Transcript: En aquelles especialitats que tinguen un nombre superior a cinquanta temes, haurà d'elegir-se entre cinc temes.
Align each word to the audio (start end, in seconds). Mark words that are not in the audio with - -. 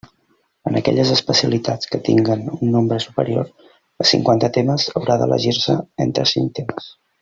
En 0.69 0.77
aquelles 0.79 1.11
especialitats 1.15 1.91
que 1.91 1.99
tinguen 2.07 2.41
un 2.57 2.73
nombre 2.77 2.99
superior 3.05 3.55
a 4.05 4.09
cinquanta 4.15 4.53
temes, 4.59 4.89
haurà 4.97 5.23
d'elegir-se 5.23 5.81
entre 6.09 6.31
cinc 6.37 6.61
temes. 6.61 6.95